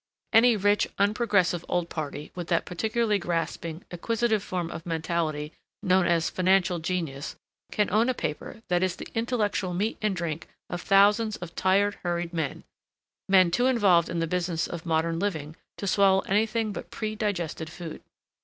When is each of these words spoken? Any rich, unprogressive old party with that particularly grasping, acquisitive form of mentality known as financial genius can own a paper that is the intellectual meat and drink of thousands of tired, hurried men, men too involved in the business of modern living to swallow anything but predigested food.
Any 0.33 0.57
rich, 0.57 0.87
unprogressive 0.97 1.63
old 1.69 1.87
party 1.91 2.31
with 2.33 2.47
that 2.47 2.65
particularly 2.65 3.19
grasping, 3.19 3.85
acquisitive 3.91 4.41
form 4.41 4.71
of 4.71 4.83
mentality 4.83 5.53
known 5.83 6.07
as 6.07 6.27
financial 6.27 6.79
genius 6.79 7.35
can 7.71 7.87
own 7.91 8.09
a 8.09 8.15
paper 8.15 8.63
that 8.67 8.81
is 8.81 8.95
the 8.95 9.07
intellectual 9.13 9.75
meat 9.75 9.99
and 10.01 10.15
drink 10.15 10.47
of 10.71 10.81
thousands 10.81 11.35
of 11.35 11.53
tired, 11.53 11.99
hurried 12.01 12.33
men, 12.33 12.63
men 13.29 13.51
too 13.51 13.67
involved 13.67 14.09
in 14.09 14.17
the 14.17 14.25
business 14.25 14.65
of 14.65 14.87
modern 14.87 15.19
living 15.19 15.55
to 15.77 15.85
swallow 15.85 16.21
anything 16.21 16.73
but 16.73 16.89
predigested 16.89 17.69
food. 17.69 18.01